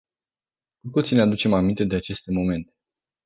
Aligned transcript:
Cu 0.81 0.89
toții 0.91 1.15
ne 1.15 1.21
aducem 1.21 1.53
aminte 1.53 1.83
de 1.85 1.95
aceste 1.95 2.31
momente. 2.31 2.73